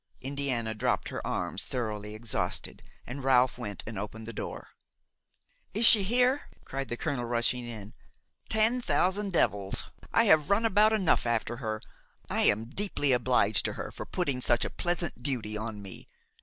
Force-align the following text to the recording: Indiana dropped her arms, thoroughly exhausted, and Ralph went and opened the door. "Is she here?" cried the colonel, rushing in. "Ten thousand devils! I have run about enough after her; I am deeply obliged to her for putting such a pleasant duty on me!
Indiana 0.21 0.73
dropped 0.73 1.09
her 1.09 1.25
arms, 1.27 1.65
thoroughly 1.65 2.15
exhausted, 2.15 2.81
and 3.05 3.23
Ralph 3.23 3.59
went 3.59 3.83
and 3.85 3.99
opened 3.99 4.25
the 4.25 4.33
door. 4.33 4.69
"Is 5.75 5.85
she 5.85 6.01
here?" 6.01 6.49
cried 6.65 6.87
the 6.87 6.97
colonel, 6.97 7.25
rushing 7.25 7.67
in. 7.67 7.93
"Ten 8.49 8.81
thousand 8.81 9.31
devils! 9.31 9.91
I 10.11 10.23
have 10.23 10.49
run 10.49 10.65
about 10.65 10.91
enough 10.91 11.27
after 11.27 11.57
her; 11.57 11.83
I 12.31 12.45
am 12.45 12.65
deeply 12.71 13.11
obliged 13.11 13.63
to 13.65 13.73
her 13.73 13.91
for 13.91 14.07
putting 14.07 14.41
such 14.41 14.65
a 14.65 14.71
pleasant 14.71 15.21
duty 15.21 15.55
on 15.55 15.83
me! 15.83 16.07